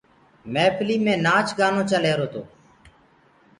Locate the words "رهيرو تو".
2.05-2.41